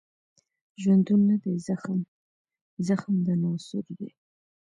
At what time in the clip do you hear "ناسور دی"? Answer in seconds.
3.43-4.09